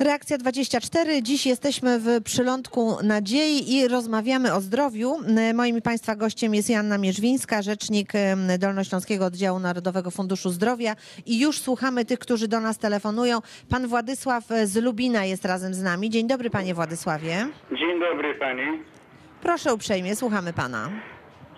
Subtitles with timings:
[0.00, 1.22] Reakcja 24.
[1.22, 5.16] Dziś jesteśmy w przylądku nadziei i rozmawiamy o zdrowiu.
[5.54, 8.12] Moim i Państwa gościem jest Janna Mierzwińska, rzecznik
[8.58, 10.92] Dolnośląskiego Oddziału Narodowego Funduszu Zdrowia.
[11.26, 13.38] I już słuchamy tych, którzy do nas telefonują.
[13.70, 16.10] Pan Władysław e, z Lubina jest razem z nami.
[16.10, 17.46] Dzień dobry, panie Władysławie.
[17.72, 18.82] Dzień dobry pani.
[19.42, 20.88] Proszę uprzejmie, słuchamy pana.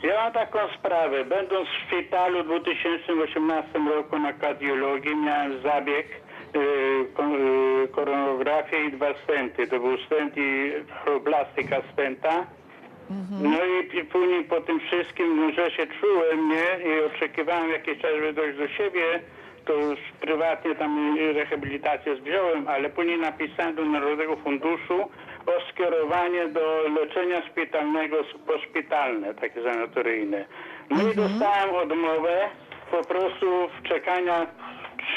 [0.03, 1.25] Ja mam taką sprawę.
[1.25, 6.07] Będąc w szpitalu w 2018 roku na kardiologii miałem zabieg
[7.93, 9.67] koronografię i dwa stenty.
[9.67, 10.73] To był stent i
[11.05, 12.47] choroplastyka stenta.
[13.43, 18.33] No i, później po tym wszystkim, że się czułem, nie, i oczekiwałem jakiś czas, żeby
[18.33, 19.21] dojść do siebie,
[19.65, 25.01] to już prywatnie tam y, rehabilitację wziąłem, ale później napisałem do Narodowego Funduszu
[25.47, 28.17] o skierowanie do leczenia szpitalnego,
[28.47, 30.45] poszpitalne, takie sanatoryjne.
[30.91, 32.49] No i dostałem odmowę
[32.91, 34.47] po prostu w czekania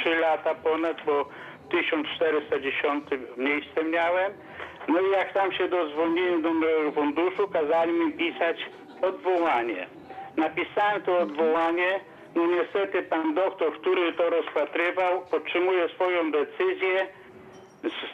[0.01, 1.29] 3 lata ponad, bo
[1.71, 3.03] 1410
[3.37, 4.33] miejsce miałem.
[4.87, 6.49] No i jak tam się dozwoniłem do
[6.91, 8.57] funduszu, kazali mi pisać
[9.01, 9.87] odwołanie.
[10.37, 11.99] Napisałem to odwołanie,
[12.35, 17.07] no niestety pan doktor, który to rozpatrywał, podtrzymuje swoją decyzję,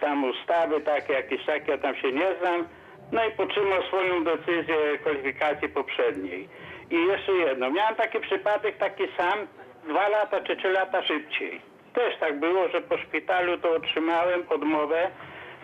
[0.02, 2.68] tam ustawy takie, jakieś takie, ja tam się nie znam,
[3.12, 6.50] no i podtrzymał swoją decyzję kwalifikacji poprzedniej.
[6.92, 9.48] I jeszcze jedno, miałem taki przypadek taki sam,
[9.84, 11.71] dwa lata czy trzy lata szybciej.
[11.94, 15.10] Też tak było, że po szpitalu to otrzymałem odmowę,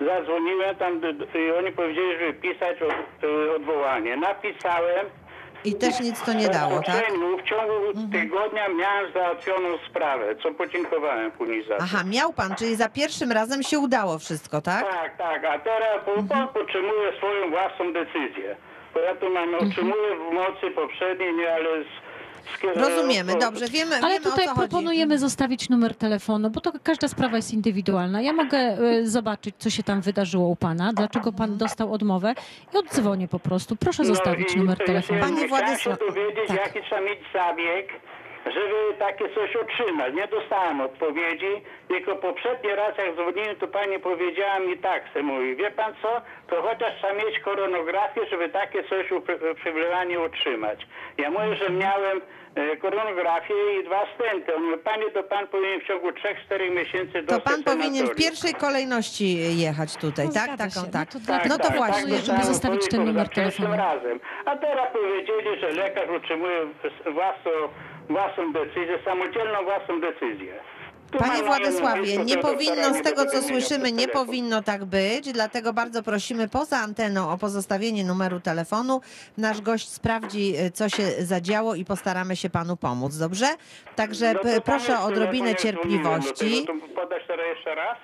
[0.01, 1.01] zadzwoniłem tam
[1.47, 2.77] i oni powiedzieli, żeby pisać
[3.23, 4.17] y, odwołanie.
[4.17, 5.05] Napisałem,
[5.63, 7.11] I też nic to nie dało, tak?
[7.43, 11.83] W ciągu tygodnia miałem załatwioną sprawę, co podziękowałem później za to.
[11.83, 14.89] Aha, miał pan, czyli za pierwszym razem się udało wszystko, tak?
[14.91, 16.47] Tak, tak, a teraz Mhm.
[16.47, 18.55] po, podtrzymuję swoją własną decyzję.
[18.93, 19.67] Bo ja tu mam, Mhm.
[19.69, 22.06] otrzymuję w mocy poprzedniej, nie, ale z
[22.75, 24.69] Rozumiemy, dobrze, wiemy, Ale wiemy tutaj o co chodzi.
[24.69, 28.21] proponujemy zostawić numer telefonu, bo to każda sprawa jest indywidualna.
[28.21, 32.33] Ja mogę e, zobaczyć, co się tam wydarzyło u pana, dlaczego pan dostał odmowę
[32.73, 33.75] i oddzwonię po prostu.
[33.75, 35.19] Proszę zostawić No numer telefonu.
[35.21, 36.57] Panie Władysław- się dowiedzieć, tak.
[36.57, 37.87] jaki trzeba mieć zabieg,
[38.51, 40.13] żeby takie coś otrzymać.
[40.13, 41.51] Nie dostałem odpowiedzi,
[41.87, 46.21] tylko poprzedni raz jak dzwoniłem, to pani powiedziała mi tak, se mówi, wie pan co,
[46.49, 49.11] to chociaż trzeba mieć koronografię, żeby takie coś
[49.51, 50.87] uprzywilejenie otrzymać.
[51.17, 52.21] Ja mówię, że miałem
[52.55, 54.55] e, koronografię i dwa stenty.
[54.55, 58.15] On mówi, panie, to pan powinien w ciągu 3-4 miesięcy To dostać pan powinien w
[58.15, 60.43] pierwszej kolejności jechać tutaj, No, tak?
[60.43, 60.91] zgadza Taką, się.
[60.91, 61.07] tak.
[61.13, 61.93] No to dla- No to tak, właśnie.
[61.95, 63.77] proponuję, żeby dostałem zostawić ten numer telefonu.
[63.77, 64.19] razem.
[64.45, 66.59] A teraz powiedzieli, że lekarz utrzymuje
[67.13, 67.51] własną,
[68.09, 70.59] własną decyzję, samodzielną własną decyzję.
[71.11, 76.03] Tu Panie Władysławie, nie powinno z tego, co słyszymy, nie powinno tak być, dlatego bardzo
[76.03, 79.01] prosimy poza anteną o pozostawienie numeru telefonu.
[79.37, 83.45] Nasz gość sprawdzi, y, co się zadziało i postaramy się panu pomóc, dobrze?
[83.95, 86.65] Także No to proszę o odrobinę do cierpliwości.
[86.67, 87.97] to Podać teraz jeszcze raz?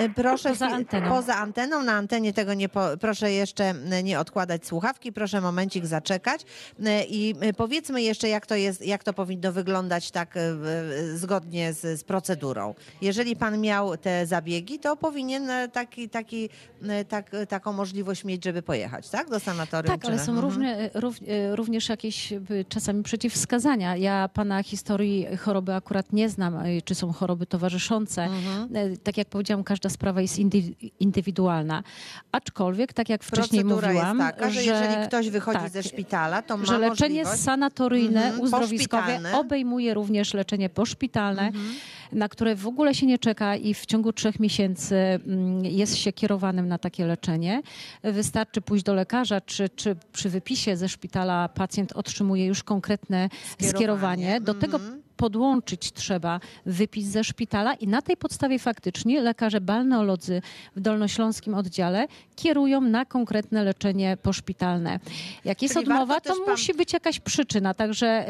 [0.00, 1.08] Y, Proszę Poza anteną.
[1.08, 1.82] poza anteną.
[1.82, 6.40] Na antenie tego nie po, proszę jeszcze y, nie odkładać słuchawki, proszę momencik zaczekać.
[6.42, 10.34] Y, I powiedzmy jeszcze, jak to jest, jak to powinno wyglądać tak
[11.14, 12.74] zgodnie z, z procedurą.
[13.02, 16.48] Jeżeli pan miał te zabiegi, to powinien taki, taki,
[17.08, 19.30] tak, taką możliwość mieć, żeby pojechać, tak?
[19.30, 19.96] Do sanatorium.
[19.98, 20.48] Tak, ale na- są Mhm.
[20.52, 23.96] różne, rów, e, również jakieś e, czasami przeciwwskazania.
[23.96, 28.22] Ja pana historii choroby akurat nie znam, e, czy są choroby towarzyszące.
[28.22, 28.76] Mhm.
[28.76, 30.62] E, Tak jak powiedziałam, każda sprawa jest indy,
[31.00, 31.82] indywidualna.
[32.32, 36.42] Aczkolwiek, tak jak wcześniej Procedura mówiłam, jest taka, że, jeżeli ktoś wychodzi tak, ze szpitala,
[36.42, 41.74] to ma że leczenie sanatoryjne, Mhm, uzdrowiskowe obejmuje również leczenie poszpitalne, Mhm.
[42.12, 46.12] na które w ogóle się nie czeka i w ciągu trzech miesięcy mm, jest się
[46.12, 47.62] kierowanym na takie leczenie.
[48.02, 53.70] Wystarczy pójść do lekarza, czy, czy przy wypisie ze szpitala pacjent otrzymuje już konkretne Skierowanie.
[53.76, 54.40] skierowanie.
[54.40, 55.02] Do tego Mhm.
[55.16, 60.42] Podłączyć trzeba wypis ze szpitala i na tej podstawie faktycznie lekarze balneolodzy
[60.76, 62.06] w Dolnośląskim oddziale
[62.36, 65.00] kierują na konkretne leczenie poszpitalne.
[65.44, 68.26] Jak jest Czyli odmowa, to też pan- musi być jakaś przyczyna, także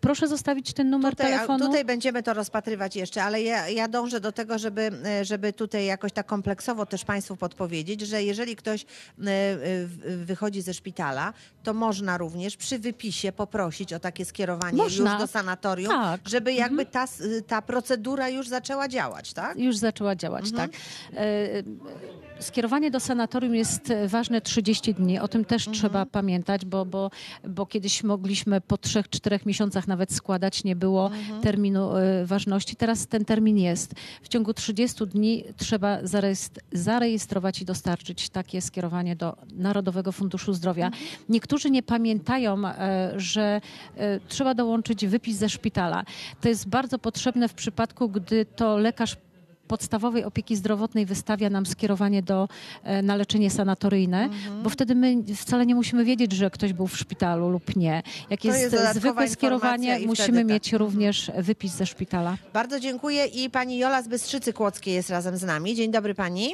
[0.00, 1.66] proszę zostawić ten numer Tutaj, telefonu.
[1.66, 4.90] tutaj będziemy to rozpatrywać jeszcze, ale ja, ja dążę do tego, żeby,
[5.22, 8.86] żeby tutaj jakoś tak kompleksowo też Państwu podpowiedzieć, że jeżeli ktoś e,
[9.18, 11.32] w- wychodzi ze szpitala,
[11.62, 15.10] to można również przy wypisie poprosić o takie skierowanie Można.
[15.12, 16.20] już do sanatorium, Tak.
[16.28, 19.58] żeby jakby ta, s- ta procedura już zaczęła działać, tak?
[19.58, 20.70] Już zaczęła działać, Mhm.
[20.70, 20.80] tak.
[21.16, 21.20] E,
[22.40, 25.18] Skierowanie do sanatorium jest ważne 30 dni.
[25.18, 27.10] O tym też trzeba pamiętać, bo, bo,
[27.44, 31.10] bo kiedyś mogliśmy po 3-4 miesiącach nawet składać, nie było
[31.42, 32.76] terminu e, ważności.
[32.76, 33.94] Teraz ten termin jest.
[34.22, 40.90] W ciągu 30 dni trzeba zarejestr- zarejestrować i dostarczyć takie skierowanie do Narodowego Funduszu Zdrowia.
[41.28, 43.60] Niektórzy nie pamiętają, e, że
[43.96, 46.04] e, trzeba dołączyć wypis ze szpitala.
[46.40, 49.16] To jest bardzo potrzebne w przypadku, gdy to lekarz
[49.70, 52.48] podstawowej opieki zdrowotnej wystawia nam skierowanie do,
[52.84, 54.28] e, na leczenie sanatoryjne,
[54.62, 58.02] bo wtedy my wcale nie musimy wiedzieć, że ktoś był w szpitalu lub nie.
[58.30, 60.46] Jak To jest, jest dodatkowa zwykłe skierowanie, musimy tak.
[60.46, 62.36] mieć również wypis ze szpitala.
[62.52, 65.74] Bardzo dziękuję i pani Jola z Bystrzycy Kłodzkiej jest razem z nami.
[65.74, 66.52] Dzień dobry pani.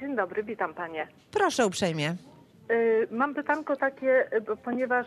[0.00, 1.08] Dzień dobry, witam panie.
[1.30, 2.16] Proszę uprzejmie.
[3.10, 4.30] Mam pytanko takie,
[4.64, 5.06] ponieważ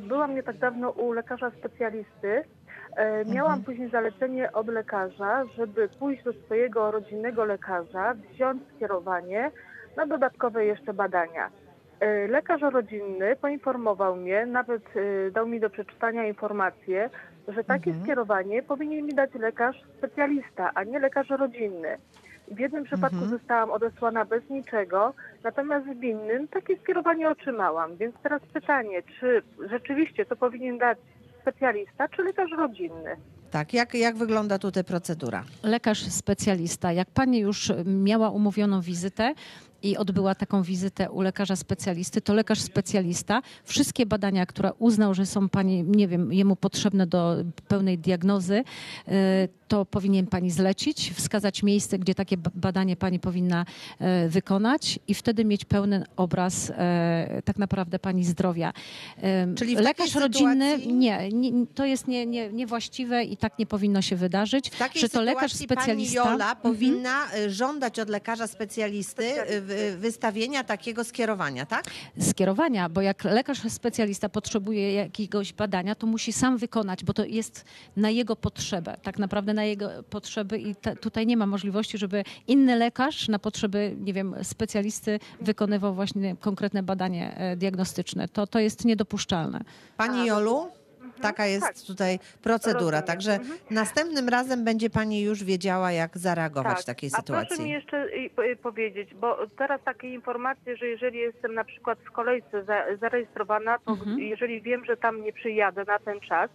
[0.00, 2.44] byłam nie tak dawno u lekarza specjalisty.
[2.98, 9.50] Y, Miałam później zalecenie od lekarza, żeby pójść do swojego rodzinnego lekarza, wziąć skierowanie
[9.96, 11.50] na dodatkowe jeszcze badania.
[12.02, 17.10] Y, Lekarz rodzinny poinformował mnie, nawet y, dał mi do przeczytania informację,
[17.48, 21.98] że takie skierowanie powinien mi dać lekarz specjalista, a nie lekarz rodzinny.
[22.50, 25.14] W jednym przypadku zostałam odesłana bez niczego,
[25.44, 27.96] natomiast w innym takie skierowanie otrzymałam.
[27.96, 30.98] Więc teraz pytanie, czy rzeczywiście to powinien dać
[31.52, 33.16] specjalista, czy lekarz rodzinny?
[33.50, 35.44] Tak, jak, jak wygląda tutaj procedura?
[35.62, 36.92] lekarz specjalista.
[36.92, 39.34] Jak pani już miała umówioną wizytę
[39.82, 45.26] i odbyła taką wizytę u lekarza specjalisty, to lekarz specjalista wszystkie badania, które uznał, że
[45.26, 47.36] są pani, nie wiem, jemu potrzebne do
[47.68, 48.64] pełnej diagnozy,
[49.08, 49.12] y,
[49.68, 53.66] to powinien pani zlecić, wskazać miejsce, gdzie takie ba- badanie pani powinna
[53.98, 58.72] e, wykonać i wtedy mieć pełny obraz e, tak naprawdę pani zdrowia.
[59.56, 63.58] Czyli w takiej lekarz rodzinny sytuacji- nie, nie, to jest nie, nie, niewłaściwe i tak
[63.58, 66.22] nie powinno się wydarzyć, że to lekarz specjalista.
[66.22, 66.56] Pani Jola Mhm.
[66.62, 69.60] powinna y, żądać od lekarza specjalisty y,
[69.96, 71.84] wystawienia takiego skierowania, tak?
[72.20, 77.64] skierowania, bo jak lekarz specjalista potrzebuje jakiegoś badania, to musi sam wykonać, bo to jest
[77.96, 82.24] na jego potrzebę, tak naprawdę na jego potrzeby i te, tutaj nie ma możliwości, żeby
[82.46, 88.28] inny lekarz na potrzeby, nie wiem, specjalisty wykonywał właśnie konkretne badanie e, diagnostyczne.
[88.28, 89.60] To, to jest niedopuszczalne.
[89.96, 90.68] Pani Jolu?
[91.22, 91.76] Taka jest tak.
[91.86, 93.02] tutaj procedura, Rozumiem.
[93.06, 93.58] także Mhm.
[93.70, 97.20] następnym razem będzie pani już wiedziała, jak zareagować w takiej Tak.
[97.20, 97.70] A proszę mi sytuacji.
[97.70, 102.64] jeszcze y, y, powiedzieć, bo teraz takie informacje, że jeżeli jestem na przykład w kolejce
[102.64, 104.18] za, zarejestrowana, to Mhm.
[104.18, 106.50] jeżeli wiem, że tam nie przyjadę na ten czas,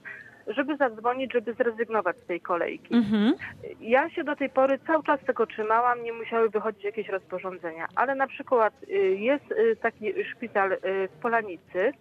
[0.48, 2.95] żeby zadzwonić, żeby zrezygnować z tej kolejki.
[2.95, 3.33] Mhm.
[3.81, 8.15] Ja się do tej pory cały czas tego trzymałam, nie musiały wychodzić jakieś rozporządzenia, ale
[8.15, 9.44] na przykład y, jest
[9.81, 11.92] taki szpital w Polanicy,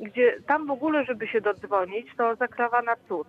[0.00, 3.26] gdzie tam w ogóle, żeby się dodzwonić, to zakrawa na cud.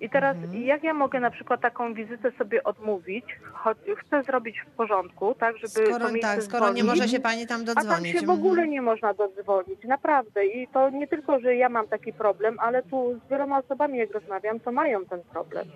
[0.00, 4.76] I teraz jak ja mogę na przykład taką wizytę sobie odmówić, choć chcę zrobić w
[4.76, 7.74] porządku, tak, żeby Skoro, to miejsce tak, skoro nie może się pani tam a tam
[7.74, 8.12] dodzwonić.
[8.12, 8.38] się w Mhm.
[8.38, 10.46] ogóle nie można dodzwonić, naprawdę.
[10.46, 14.10] I to nie tylko, że ja mam taki problem, ale tu z wieloma osobami, jak
[14.12, 15.66] rozmawiam, to mają ten problem.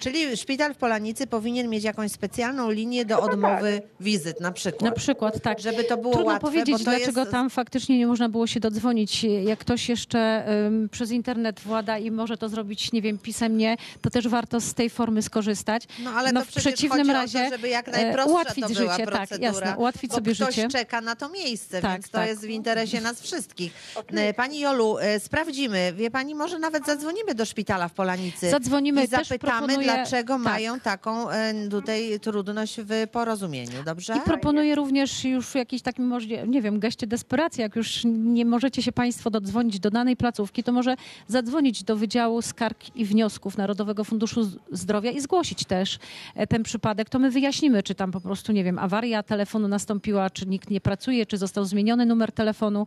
[0.00, 4.82] Czyli szpital w Polanicy powinien mieć jakąś specjalną linię do odmowy wizyt na przykład.
[4.82, 5.60] Na przykład, tak.
[5.60, 7.32] Żeby to było Trudno łatwe, powiedzieć, bo to dlaczego jest...
[7.32, 9.24] tam faktycznie nie można było się dodzwonić.
[9.24, 14.10] Jak ktoś jeszcze ym, przez internet włada i może to zrobić, nie wiem, pisemnie, to
[14.10, 15.82] też warto z tej formy skorzystać.
[16.04, 18.74] No ale no, to w przeciwnym razie o to, żeby jak e, najprostsza ułatwić to
[18.74, 20.68] była życie, tak, jasne, ułatwić bo sobie ktoś życie.
[20.68, 22.28] czeka na to miejsce, Tak, więc to tak.
[22.28, 23.72] jest w interesie nas wszystkich.
[24.08, 29.04] E, Pani Jolu, e, sprawdzimy, wie pani, może nawet zadzwonimy do szpitala w Polanicy Zadzwonimy,
[29.04, 30.42] i też zapytamy, proponuję- dlaczego tak.
[30.42, 34.16] mają taką e, tutaj trudność w porozumieniu, dobrze?
[34.16, 38.82] I proponuję również już w jakiejś takim, nie wiem, geście desperacji, jak już nie możecie
[38.82, 40.96] się Państwo dodzwonić do danej placówki, to może
[41.28, 45.98] zadzwonić do Wydziału Skarg i Wniosków Narodowego Funduszu Zdrowia i zgłosić też
[46.34, 47.08] e, ten przypadek.
[47.08, 50.80] To my wyjaśnimy, czy tam po prostu, nie wiem, awaria telefonu nastąpiła, czy nikt nie
[50.80, 52.86] pracuje, czy został zmieniony numer telefonu.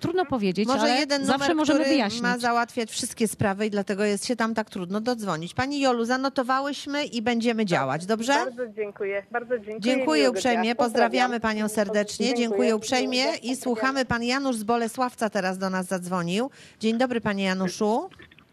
[0.00, 2.22] Trudno powiedzieć, Może ale jeden zawsze numer, możemy który wyjaśnić.
[2.22, 5.54] ma załatwiać wszystkie sprawy i dlatego jest się tam tak trudno dodzwonić.
[5.54, 8.32] Pani Jolu, zanotowałyśmy i będziemy działać, dobrze?
[8.32, 9.22] Bardzo dziękuję.
[9.30, 9.80] Bardzo dziękuję.
[9.80, 11.40] Dziękuję uprzejmie, pozdrawiamy Pozdrawiam.
[11.40, 12.48] panią serdecznie, Dziękuję.
[12.48, 14.04] dziękuję uprzejmie i słuchamy.
[14.04, 16.50] Pan Janusz z Bolesławca teraz do nas zadzwonił.
[16.80, 18.08] Dzień dobry panie Januszu.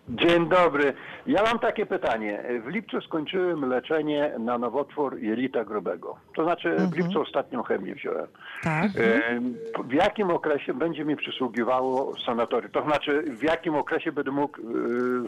[0.09, 0.93] Dzień dobry.
[1.27, 2.43] Ja mam takie pytanie.
[2.65, 6.15] W lipcu skończyłem leczenie na nowotwór jelita grubego.
[6.35, 8.27] To znaczy w lipcu ostatnią chemię wziąłem.
[8.63, 8.85] Tak.
[8.97, 9.39] E,
[9.83, 12.71] W jakim okresie będzie mi przysługiwało sanatorium?
[12.71, 14.63] To znaczy w jakim okresie będę mógł e,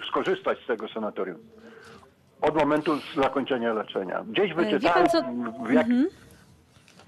[0.07, 1.37] skorzystać z tego sanatorium?
[2.41, 4.23] Od momentu zakończenia leczenia.
[4.29, 5.87] Gdzieś E, wie wyczytałem pan co- w, jak,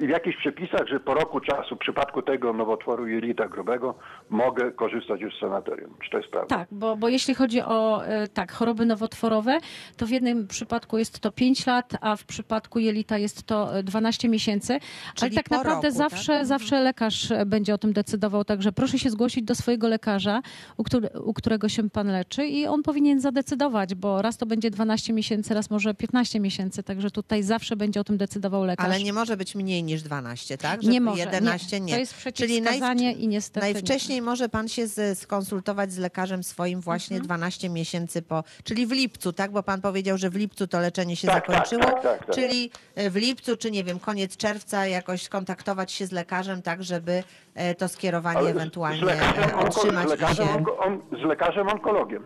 [0.08, 3.96] w jakichś przepisach, że po roku czasu w przypadku tego nowotworu jelita grubego
[4.29, 5.93] mogę korzystać już z sanatorium.
[6.03, 6.55] Czy to jest prawda?
[6.55, 9.60] Tak, bo, bo jeśli chodzi o e, tak, choroby nowotworowe,
[9.98, 13.84] to w jednym przypadku jest to 5 lat, a w przypadku jelita jest to e,
[13.84, 14.79] 12 miesięcy.
[15.15, 16.46] Czyli Ale tak naprawdę roku, zawsze, tak?
[16.46, 20.41] zawsze lekarz e, będzie o tym decydował, także proszę się zgłosić do swojego lekarza,
[20.77, 24.70] u, który, u którego się pan leczy i on powinien zadecydować, bo raz to będzie
[24.70, 28.86] 12 miesięcy, raz może 15 miesięcy, także tutaj zawsze będzie o tym decydował lekarz.
[28.86, 30.81] Ale nie może być mniej niż niż 12, tak?
[30.83, 31.86] Nie może, 11 nie.
[31.86, 31.93] nie.
[31.93, 33.74] To jest Czyli przeciwwskazanie i niestety nie.
[33.74, 37.25] Najwcześniej może pan się z, skonsultować z lekarzem swoim właśnie Mhm.
[37.27, 39.51] 12 miesięcy po, czyli w lipcu, tak?
[39.51, 42.36] Bo pan powiedział, że w lipcu to leczenie się Tak, tak, zakończyło, tak, tak, tak.
[42.36, 46.83] czyli e, w lipcu, czy nie wiem, koniec czerwca jakoś skontaktować się z lekarzem, tak,
[46.83, 47.24] żeby
[47.55, 50.53] e, to skierowanie Ale ewentualnie z lekarzem, otrzymać z lekarzem, się...
[50.53, 52.24] onko- on, z lekarzem onkologiem.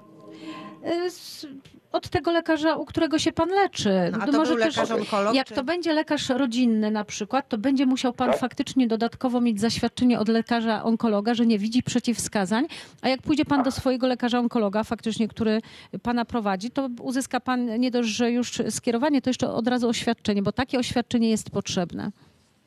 [1.05, 1.45] Y, z-
[1.95, 3.89] Od tego lekarza, u którego się pan leczy.
[4.11, 7.57] No, a to był lekarz onkolog, jak czy- to będzie lekarz rodzinny na przykład, to
[7.57, 12.65] będzie musiał pan faktycznie dodatkowo mieć zaświadczenie od lekarza onkologa, że nie widzi przeciwwskazań.
[13.01, 15.61] A jak pójdzie pan do swojego lekarza onkologa, faktycznie, który
[16.01, 20.41] pana prowadzi, to uzyska pan nie dość, że już skierowanie, to jeszcze od razu oświadczenie,
[20.43, 22.11] bo takie oświadczenie jest potrzebne.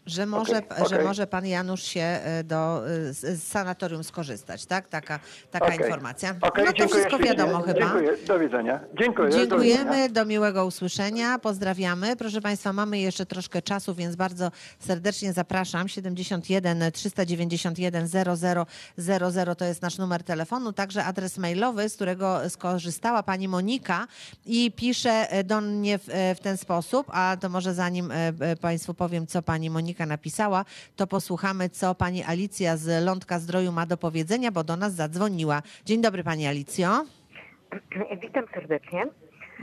[0.09, 1.07] Że może, Okej, że okej.
[1.07, 4.89] może pan Janusz się e, do, e, z, sanatorium skorzystać, tak?
[4.89, 5.79] Taka, taka Okej.
[5.79, 6.35] informacja.
[6.43, 7.81] No to dziękuję wszystko wiadomo chyba.
[7.81, 8.81] Dziękuję, do widzenia.
[8.99, 9.29] Dziękuję.
[9.29, 9.49] do widzenia.
[9.49, 12.17] Dziękujemy, do miłego usłyszenia, pozdrawiamy.
[12.17, 15.89] Proszę Państwa, mamy jeszcze troszkę czasu, więc bardzo serdecznie zapraszam.
[15.89, 23.23] 71 391 00 00 to jest nasz numer telefonu, także adres mailowy, z którego skorzystała
[23.23, 24.07] Pani Monika
[24.47, 28.13] i pisze e, do mnie w, w ten sposób, a to może zanim
[28.61, 30.65] Państwu powiem, co Pani Monika napisała,
[30.97, 35.63] to posłuchamy, co Pani Alicja z Lądka Zdroju ma do powiedzenia, bo do nas zadzwoniła.
[35.85, 37.05] Dzień dobry Pani Alicjo.
[38.23, 39.05] Witam serdecznie.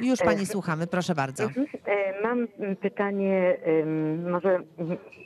[0.02, 1.44] Już Pani słuchamy, proszę bardzo.
[1.44, 1.68] Mhm.
[1.86, 2.48] E, Mam
[2.82, 3.58] pytanie
[4.32, 4.60] może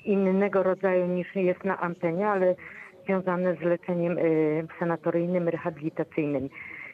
[0.06, 2.56] innego rodzaju niż jest na antenie, ale
[3.06, 4.22] związane z leczeniem e,
[4.80, 6.50] sanatoryjnym, rehabilitacyjnym.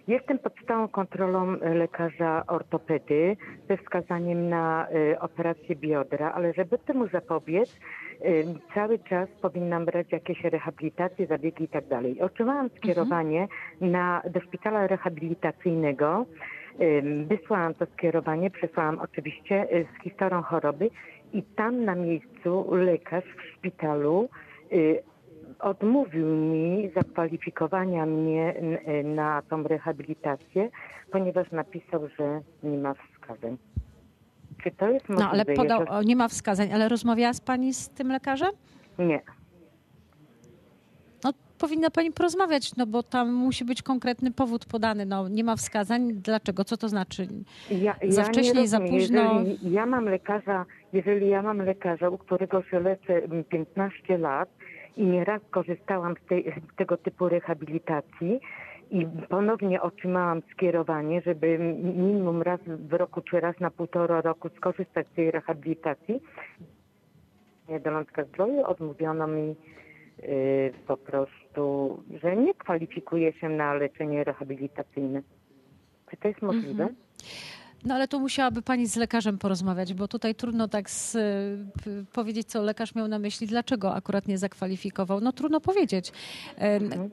[0.08, 3.38] Jestem pod stałą kontrolą e, lekarza ortopedy
[3.70, 8.30] ze wskazaniem na e, operację biodra, ale żeby temu zapobiec, e,
[8.74, 12.22] cały czas powinnam brać jakieś rehabilitacje, zabiegi i tak dalej.
[12.22, 13.48] Otrzymałam skierowanie
[13.82, 16.26] na, do szpitala rehabilitacyjnego.
[17.28, 20.90] Wysłałam to skierowanie, przesłałam oczywiście z historią choroby
[21.34, 24.30] i tam na miejscu lekarz w szpitalu
[25.60, 28.56] odmówił mi zakwalifikowania mnie
[28.88, 30.70] y, na tą rehabilitację,
[31.12, 33.58] ponieważ napisał, że nie ma wskazań.
[34.64, 35.24] Czy to jest możliwe?
[35.24, 38.52] No ale podał, o, nie ma wskazań, ale rozmawiała z pani z tym lekarzem?
[39.00, 39.22] Nie.
[41.24, 45.06] No, powinna pani porozmawiać, no bo tam musi być konkretny powód podany.
[45.06, 46.14] No, nie ma wskazań.
[46.14, 46.64] Dlaczego?
[46.64, 47.28] Co to znaczy?
[47.72, 49.40] Ja, Za ja wcześnie nie i za późno.
[49.40, 54.50] Jeżeli ja mam lekarza, jeżeli ja mam lekarza, u którego się leczę mm, 15 lat
[54.98, 58.40] i nieraz korzystałam z, tej, z tego typu rehabilitacji
[58.92, 65.08] i ponownie otrzymałam skierowanie, żeby minimum raz w roku czy raz na półtora roku skorzystać
[65.08, 66.22] z tej rehabilitacji,
[67.84, 69.56] do Lądka Zdroju odmówiono mi
[70.20, 75.22] y, po prostu, że nie kwalifikuję się na leczenie rehabilitacyjne.
[76.12, 76.84] Czy to jest możliwe?
[76.84, 76.96] Mhm.
[77.86, 81.12] No ale tu musiałaby pani z lekarzem porozmawiać, bo tutaj trudno tak z,
[81.84, 85.22] p- powiedzieć, co lekarz miał na myśli, dlaczego akurat nie zakwalifikował.
[85.22, 86.12] No trudno powiedzieć.
[86.58, 87.10] Mhm.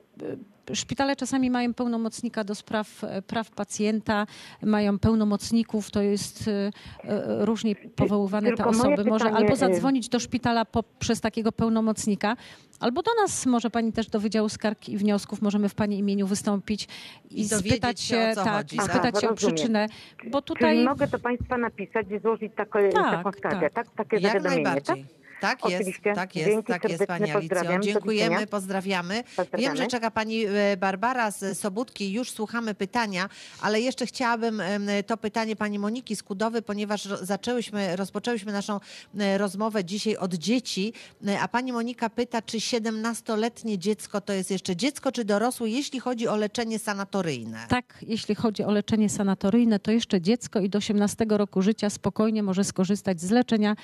[0.74, 4.26] Szpitale czasami mają pełnomocnika do spraw e, praw pacjenta,
[4.62, 6.70] mają pełnomocników, to jest e,
[7.04, 9.10] e, różnie powoływane te tylko moje osoby.
[9.10, 12.36] Może pytanie, albo y- zadzwonić do szpitala poprzez takiego pełnomocnika,
[12.80, 16.26] albo do nas może pani też do Wydziału Skarg i Wniosków, możemy w pani imieniu
[16.26, 16.88] wystąpić
[17.30, 18.90] i, I spytać się, o co tak, chodzi, tak?
[18.90, 19.86] spytać się o przyczynę,
[20.30, 23.86] bo Czyli tutaj mogę do Państwa napisać i złożyć takie, Tak, taką skargę, tak.
[23.86, 23.94] tak?
[23.96, 24.96] Takie Jak zawiadomienie, tak?
[25.42, 26.14] Tak jest, Oczywiście.
[26.14, 27.78] tak jest, Dzięki tak jest Pani Alicjo.
[27.80, 28.46] Dziękujemy, widzenia.
[28.46, 29.14] pozdrawiamy.
[29.14, 29.76] Wiem, Pozdrawiamy.
[29.76, 33.28] że czeka Pani e, Barbara z Sobótki, już słuchamy pytania,
[33.60, 34.62] ale jeszcze chciałabym
[35.06, 38.80] to pytanie Pani Moniki Skudowy, ponieważ zaczęłyśmy, rozpoczęłyśmy naszą
[39.18, 40.92] e, rozmowę dzisiaj od dzieci,
[41.26, 46.00] e, a Pani Monika pyta, czy 17-letnie dziecko to jest jeszcze dziecko, czy dorosłe, jeśli
[46.00, 47.66] chodzi o leczenie sanatoryjne?
[47.68, 52.42] tak, jeśli chodzi o leczenie sanatoryjne, to jeszcze dziecko i do 18 roku życia spokojnie
[52.42, 53.76] może skorzystać z leczenia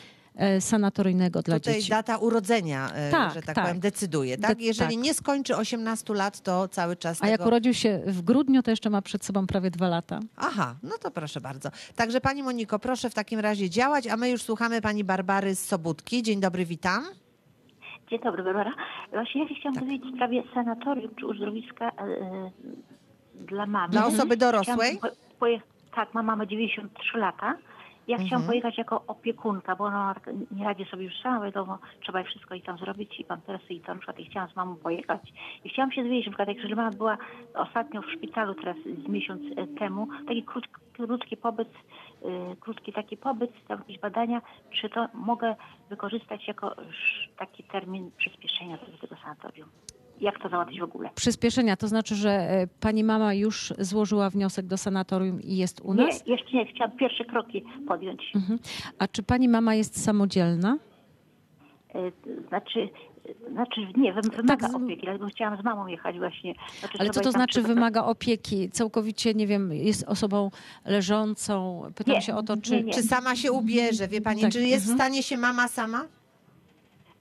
[0.60, 1.90] sanatoryjnego dla Tutaj dzieci.
[1.90, 3.64] data urodzenia, e, Tak, że tak, tak.
[3.64, 4.38] powiem, decyduje.
[4.38, 4.56] Tak?
[4.58, 5.04] De- Jeżeli tak.
[5.04, 7.48] nie skończy 18 lat, to cały czas A jak tego...
[7.48, 10.20] urodził się w grudniu, to jeszcze ma przed sobą prawie dwa lata.
[10.36, 11.68] Aha, no to proszę bardzo.
[11.96, 15.64] Także Pani Moniko, proszę w takim razie działać, a my już słuchamy Pani Barbary z
[15.66, 16.22] Sobótki.
[16.22, 17.04] Dzień dobry, witam.
[18.10, 18.72] Dzień dobry, Barbara.
[19.10, 19.84] Właśnie ja się chciałam Tak.
[19.84, 22.50] dowiedzieć w sprawie sanatorium czy uzdrowiska e, e,
[23.34, 23.92] dla mamy.
[23.92, 24.96] Dla osoby dorosłej?
[24.98, 25.60] Chciałam po, poje-
[25.96, 27.56] tak, ma mama 93 lata.
[28.08, 28.46] Ja chciałam Mhm.
[28.46, 32.62] pojechać jako opiekunka, bo ona tak nie radzi sobie już sama, wiadomo, trzeba wszystko i
[32.62, 35.32] tam zrobić i pampersy i to na przykład i chciałam z mamą pojechać.
[35.64, 37.18] I chciałam się dowiedzieć, na przykład jak mama była
[37.54, 41.68] ostatnio w szpitalu teraz z miesiąc e, temu, taki krótki, krótki pobyt,
[42.22, 45.56] e, krótki taki pobyt, tam jakieś badania, czy to mogę
[45.90, 46.74] wykorzystać jako
[47.38, 49.68] taki termin przyspieszenia do tego sanatorium?
[50.20, 51.10] Jak to załatwić w ogóle?
[51.14, 55.94] Przyspieszenia, to znaczy, że e, pani mama już złożyła wniosek do sanatorium i jest u
[55.94, 56.26] Nie, nas?
[56.26, 58.22] jeszcze nie, chciałam pierwsze kroki podjąć.
[58.34, 58.58] Mhm.
[58.98, 60.78] A czy pani mama jest samodzielna?
[61.94, 61.98] e,
[62.48, 62.88] znaczy,
[63.52, 66.54] znaczy nie, wym- wymaga Tak, z- opieki, dlatego chciałam z mamą jechać właśnie.
[66.80, 68.70] Znaczy, Ale co to znaczy przygotować- wymaga opieki?
[68.70, 70.50] Całkowicie, nie wiem, jest osobą
[70.84, 71.82] leżącą.
[71.94, 72.82] Pytam Nie, się o to, nie, czy...
[72.84, 72.92] nie.
[72.92, 74.98] Czy sama się ubierze, wie pani, Tak, czy jest w mhm.
[74.98, 76.04] stanie się mama sama?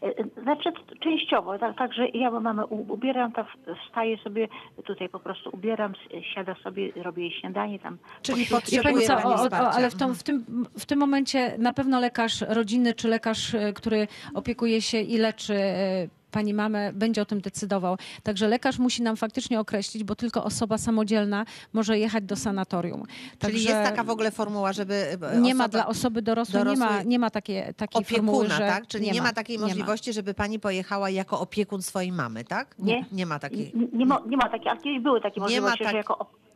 [0.04, 4.48] E, Znaczy częściowo, tak, także ja bo mamę ubieram, to w- wstaję sobie,
[4.86, 5.94] tutaj po prostu ubieram,
[6.36, 7.98] siada sobie, robię jej śniadanie tam.
[8.22, 11.74] Czyli potrzebuje co, pani o, o, ale w, tą, w, tym, w tym momencie na
[11.74, 17.22] pewno lekarz rodziny czy lekarz, e, który opiekuje się i leczy e, pani mamę, będzie
[17.22, 17.98] o tym decydował.
[18.24, 23.04] Także lekarz musi nam faktycznie określić, bo tylko osoba samodzielna może jechać do sanatorium.
[23.06, 26.76] Czyli Także jest taka w ogóle formuła, żeby e, nie ma dla osoby dorosłej, nie
[26.76, 28.88] ma, dorosłej nie ma takie, takiej formuły, opiekuna, że tak?
[28.88, 29.68] Czyli nie, ma takiej nie ma.
[29.68, 32.76] możliwości, żeby pani pojechała jako opiekun swojej mamy, tak?
[32.80, 33.06] Nie.
[33.12, 33.72] Nie ma takiej.
[33.76, 35.98] Nie, nie, ma, nie ma takiej, ale kiedyś były takie Nie ma możliwości, tak- że
[35.98, 36.47] jako...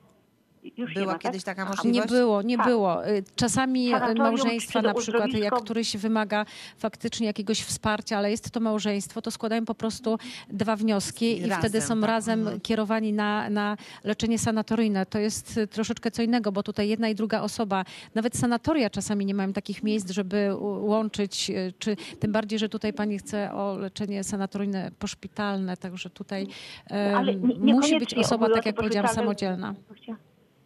[0.78, 1.58] Już nie Była ma, kiedyś tak?
[1.58, 2.12] taka możliwość?
[2.12, 2.66] Nie było, nie Tak.
[2.66, 3.08] było.
[3.08, 6.46] Y, Czasami y, Sanatorium małżeństwa na przykład, jak któryś wymaga
[6.78, 10.18] faktycznie jakiegoś wsparcia, ale jest to małżeństwo, to składają po prostu
[10.50, 12.10] dwa wnioski i Razem, wtedy są tak.
[12.10, 12.60] razem Mhm.
[12.60, 15.06] kierowani na, na leczenie sanatoryjne.
[15.06, 19.26] To jest y, troszeczkę co innego, bo tutaj jedna i druga osoba, nawet sanatoria czasami
[19.26, 24.24] nie mają takich miejsc, żeby łączyć, czy tym bardziej, że tutaj pani chce o leczenie
[24.24, 26.48] sanatoryjne poszpitalne, także tutaj
[26.88, 29.76] em, Ale nie- musi być osoba, tak jak powiedziałam, samodzielna.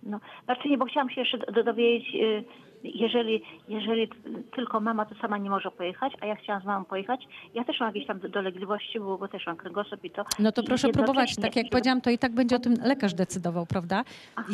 [0.06, 2.44] No, znaczy nie, bo chciałam się jeszcze do- dowiedzieć, y,
[2.96, 4.10] jeżeli, jeżeli
[4.56, 7.80] tylko mama to sama nie może pojechać, a ja chciałam z mamą pojechać, ja też
[7.80, 10.26] mam jakieś tam dolegliwości, bo, bo też mam kręgosłup i to.
[10.40, 11.36] No to proszę próbować.
[11.36, 14.04] Tak jak powiedziałam, to i tak będzie o tym lekarz decydował, prawda?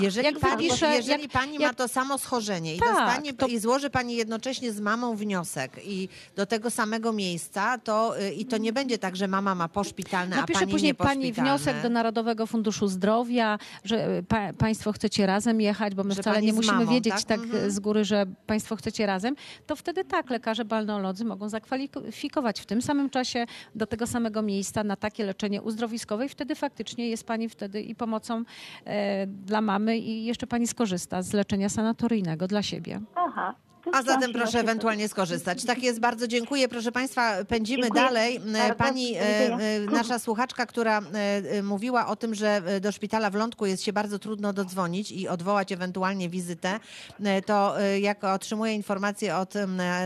[0.01, 3.33] Jeżeli, Jak pani, wypisze- jeżeli jak- pani ma jak- to samo schorzenie i, Tak, dostanie,
[3.33, 8.31] to- i złoży pani jednocześnie z mamą wniosek i do tego samego miejsca, to y,
[8.33, 11.33] i to nie będzie tak, że mama ma poszpitalne, a Napisze pani później nie pani
[11.33, 16.21] wniosek do Narodowego Funduszu Zdrowia, że e, pa, państwo chcecie razem jechać, bo my Że
[16.21, 17.23] wcale nie musimy mamą, wiedzieć tak?
[17.23, 17.71] tak, Mhm.
[17.71, 19.35] z góry, że państwo chcecie razem,
[19.67, 24.83] to wtedy tak, lekarze balneolodzy mogą zakwalifikować w tym samym czasie do tego samego miejsca
[24.83, 28.43] na takie leczenie uzdrowiskowe i wtedy faktycznie jest pani wtedy i pomocą
[28.85, 33.01] e, dla mamy i jeszcze pani skorzysta z leczenia sanatoryjnego dla siebie.
[33.15, 33.55] Aha.
[33.93, 35.65] A zatem proszę ewentualnie skorzystać.
[35.65, 36.67] Tak jest, bardzo dziękuję.
[36.67, 38.39] Proszę Państwa, pędzimy Dziękuję dalej.
[38.39, 38.75] bardzo.
[38.75, 41.03] Pani, e, e, nasza słuchaczka, która e,
[41.51, 45.11] e, mówiła o tym, że e, do szpitala w Lądku jest się bardzo trudno dodzwonić
[45.11, 46.79] i odwołać ewentualnie wizytę,
[47.23, 49.53] e, to e, jak otrzymuję informację od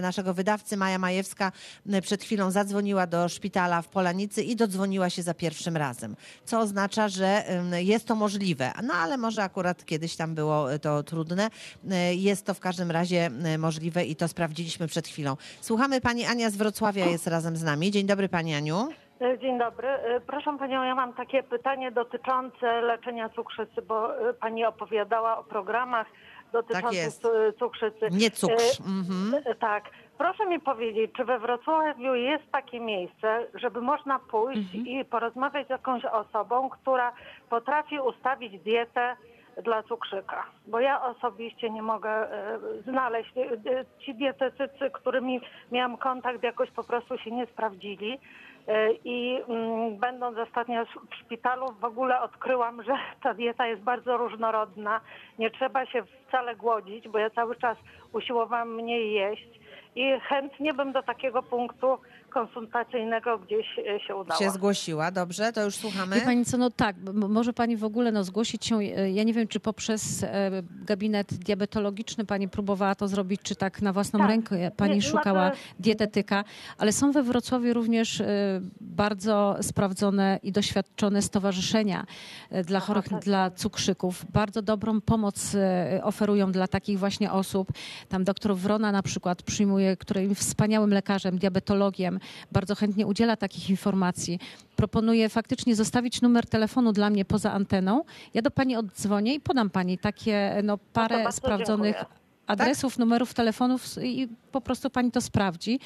[0.02, 1.52] naszego wydawcy, Maja Majewska
[2.02, 7.10] przed chwilą zadzwoniła do szpitala w Polanicy i dodzwoniła się za pierwszym razem, co oznacza,
[7.10, 7.44] że
[7.78, 8.72] jest to możliwe.
[8.84, 11.50] No ale może akurat kiedyś tam było e, to trudne.
[11.92, 15.32] E, Jest to w każdym razie e, możliwe i to sprawdziliśmy przed chwilą.
[15.62, 17.92] Słuchamy pani Ania z Wrocławia jest razem z nami.
[17.92, 18.78] Dzień dobry pani Aniu.
[19.22, 19.88] E, Dzień dobry.
[19.88, 25.44] E, Proszę Panią, ja mam takie pytanie dotyczące leczenia cukrzycy, bo e, Pani opowiadała o
[25.44, 26.08] programach
[26.54, 28.08] dotyczących cu- cukrzycy.
[28.12, 28.80] Nie cukrz.
[28.80, 29.44] Mhm.
[29.60, 29.84] Tak.
[30.18, 35.70] Proszę mi powiedzieć, czy we Wrocławiu jest takie miejsce, żeby można pójść i porozmawiać z
[35.70, 37.14] jakąś osobą, która
[37.50, 39.16] potrafi ustawić dietę
[39.64, 40.44] dla cukrzyka?
[40.68, 43.38] Bo ja osobiście nie mogę e, znaleźć.
[43.38, 45.42] e, e, Ci dietetycy, którymi
[45.72, 48.20] miałam kontakt, jakoś po prostu się nie sprawdzili.
[49.04, 55.02] I mm, będąc ostatnio w szpitalu, w ogóle odkryłam, że ta dieta jest bardzo różnorodna.
[55.40, 57.78] Nie trzeba się wcale głodzić, bo ja cały czas
[58.14, 59.60] usiłowałam mniej jeść.
[59.96, 61.98] I chętnie bym do takiego punktu
[62.36, 64.40] konsultacyjnego gdzieś e, się udała.
[64.40, 66.16] Się zgłosiła, dobrze, to już słuchamy.
[66.16, 69.34] Wie pani co, no tak, może pani w ogóle no, zgłosić się, e, ja nie
[69.34, 70.52] wiem, czy poprzez e,
[70.86, 74.30] gabinet diabetologiczny pani próbowała to zrobić, czy tak na własną Tak.
[74.30, 76.44] rękę pani Nie, szukała znaczy- dietetyka,
[76.78, 78.24] ale są we Wrocławiu również
[78.82, 82.06] bardzo sprawdzone i doświadczone stowarzyszenia
[82.66, 83.24] dla Aha, chorych, tak.
[83.24, 84.26] dla cukrzyków.
[84.34, 85.56] Bardzo dobrą pomoc
[86.04, 87.68] oferują dla takich właśnie osób.
[88.10, 92.20] Tam doktor Wrona na przykład przyjmuje, który jest wspaniałym lekarzem, diabetologiem,
[92.52, 94.40] bardzo chętnie udziela takich informacji.
[94.76, 98.04] Proponuję faktycznie zostawić numer telefonu dla mnie poza anteną.
[98.34, 102.25] Ja do pani oddzwonię i podam pani takie no, parę bardzo sprawdzonych dziękuję.
[102.48, 105.80] Adresów, numerów telefonów i po prostu pani to sprawdzi.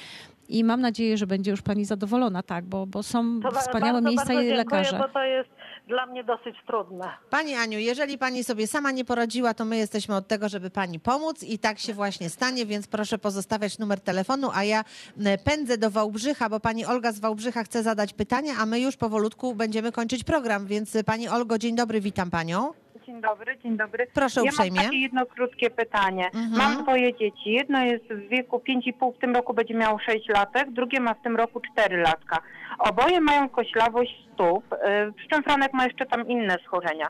[0.49, 4.09] I mam nadzieję, że będzie już pani zadowolona, tak, bo, bo są To wspaniałe bardzo,
[4.09, 4.97] miejsca bardzo i dziękuję, lekarze.
[4.97, 5.49] bo to jest
[5.87, 7.09] dla mnie dosyć trudne.
[7.29, 10.99] Pani Aniu, jeżeli pani sobie sama nie poradziła, to my jesteśmy od tego, żeby pani
[10.99, 14.83] pomóc i tak się właśnie stanie, więc proszę pozostawiać numer telefonu, a ja
[15.43, 19.55] pędzę do Wałbrzycha, bo pani Olga z Wałbrzycha chce zadać pytanie, a my już powolutku
[19.55, 22.73] będziemy kończyć program, więc y, pani Olgo, dzień dobry, witam panią.
[23.09, 24.07] Dzień dobry, dzień dobry.
[24.13, 24.75] Proszę ja uprzejmie.
[24.75, 26.25] mam takie jedno krótkie pytanie.
[26.25, 26.57] Mhm.
[26.57, 27.51] Mam dwoje dzieci.
[27.51, 31.21] Jedno jest w wieku 5,5, w tym roku będzie miało 6 latek, drugie ma w
[31.21, 32.37] tym roku 4 latka.
[32.79, 37.07] Oboje mają koślawość stóp, e, przy czym Franek ma jeszcze tam inne schorzenia.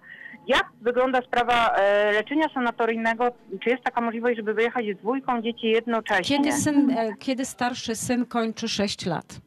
[0.47, 3.31] Jak wygląda sprawa e, leczenia sanatoryjnego?
[3.63, 6.37] Czy jest taka możliwość, żeby wyjechać z dwójką dzieci jednocześnie?
[6.37, 9.41] Kiedy, syn, e, kiedy starszy syn kończy 6 lat?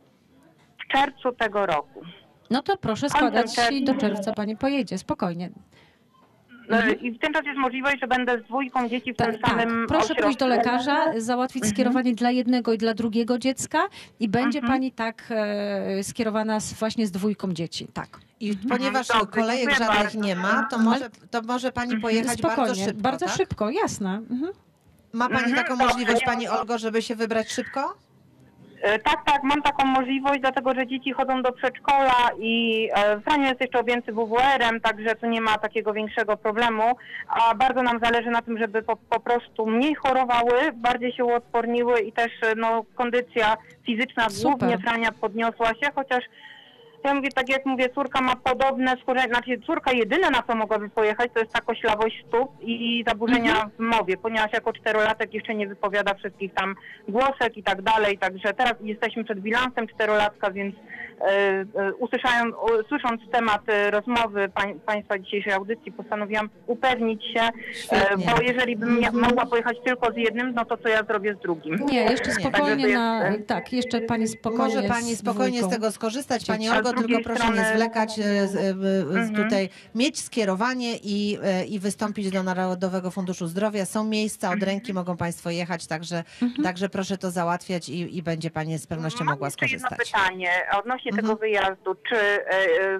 [0.85, 2.03] w czerwcu tego roku.
[2.51, 5.51] No to proszę składać i do czerwca pani pojedzie, spokojnie.
[6.73, 9.41] E, I w ten czas jest możliwość, że będę z dwójką dzieci w Tak, tym
[9.41, 9.51] tak.
[9.51, 10.71] samym Proszę pójść do ośrodku.
[10.71, 13.79] lekarza, załatwić skierowanie dla jednego i dla drugiego dziecka
[14.21, 17.87] i będzie pani tak e, skierowana z, właśnie z dwójką dzieci.
[17.95, 18.09] Tak.
[18.41, 20.21] I ponieważ Dobrze, kolejek żadnych bardzo.
[20.21, 23.03] nie ma, to może, to może pani pojechać Spokojnie, bardzo szybko.
[23.03, 23.35] bardzo tak?
[23.37, 24.11] szybko, jasne.
[24.31, 24.53] Mhm.
[25.13, 27.95] Ma pani Mhm, taką możliwość, ja- pani Olgo, żeby się wybrać szybko?
[28.83, 33.49] E, Tak, tak, mam taką możliwość, dlatego że dzieci chodzą do przedszkola i e, Frania
[33.49, 36.83] jest jeszcze objęty WWR-em, także tu nie ma takiego większego problemu,
[37.29, 42.01] a bardzo nam zależy na tym, żeby po, po prostu mniej chorowały, bardziej się uodporniły
[42.01, 44.59] i też e, no, kondycja fizyczna Super.
[44.59, 46.25] głównie Frania podniosła się, chociaż
[47.05, 50.89] ja mówię, tak jak mówię, córka ma podobne schorzenia, znaczy córka jedyne na co mogłaby
[50.89, 55.67] pojechać to jest ta koślawość stóp i zaburzenia w mowie, ponieważ jako czterolatek jeszcze nie
[55.69, 56.75] wypowiada wszystkich tam
[57.09, 60.75] głosek i tak dalej, także teraz jesteśmy przed bilansem czterolatka, więc
[61.21, 67.41] e, e, usłyszają, u, słysząc temat e, rozmowy pań, Państwa dzisiejszej audycji postanowiłam upewnić się,
[67.75, 68.27] Świetnie.
[68.37, 71.39] bo jeżeli bym mia- mogła pojechać tylko z jednym, no to co ja zrobię z
[71.43, 71.77] drugim?
[71.87, 73.29] Nie, jeszcze spokojnie jest, na...
[73.29, 75.77] e, Tak, jeszcze pani spokojnie Może pani z spokojnie z dwójką.
[75.77, 79.35] tego skorzystać, pani Olgo, tylko proszę nie strony- zwlekać, e, e, Mhm.
[79.35, 83.85] tutaj mieć skierowanie i, e, i wystąpić do Narodowego Funduszu Zdrowia.
[83.87, 86.25] Są miejsca od ręki, mogą państwo jechać, także,
[86.63, 89.99] także proszę to załatwiać i, i będzie pani z pewnością Mam mogła skorzystać.
[90.13, 91.27] pytanie odnośnie Mhm.
[91.27, 91.95] tego wyjazdu.
[92.09, 92.17] Czy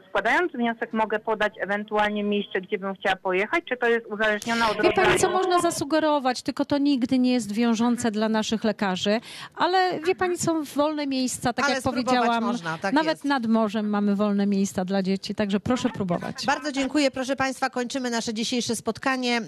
[0.09, 4.83] składając wniosek mogę podać ewentualnie miejsce, gdzie bym chciała pojechać, czy to jest uzależnione od
[4.83, 9.21] Wie pani, co można zasugerować, tylko to nigdy nie jest wiążące dla naszych lekarzy,
[9.57, 13.25] ale wie pani, są wolne miejsca, tak Ale jak powiedziałam, można, tak nawet jest.
[13.25, 16.47] nad morzem mamy wolne miejsca dla dzieci, także proszę próbować.
[16.47, 17.11] Bardzo dziękuję.
[17.11, 19.43] Proszę Państwa, kończymy nasze dzisiejsze spotkanie.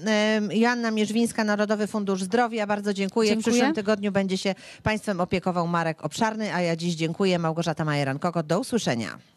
[0.50, 2.66] Joanna Mierzwińska, Narodowy Fundusz Zdrowia.
[2.66, 3.28] Bardzo dziękuję.
[3.28, 3.42] Dziękuję.
[3.42, 7.38] W przyszłym tygodniu będzie się Państwem opiekował Marek Obszarny, a ja dziś dziękuję.
[7.38, 8.42] Małgorzata Majeran-Kokot.
[8.42, 9.33] Do usłyszenia.